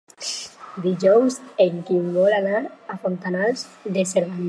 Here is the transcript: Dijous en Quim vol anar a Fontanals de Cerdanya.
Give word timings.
Dijous 0.85 1.37
en 1.67 1.77
Quim 1.91 2.09
vol 2.17 2.35
anar 2.41 2.65
a 2.95 2.99
Fontanals 3.05 3.67
de 3.85 4.13
Cerdanya. 4.15 4.37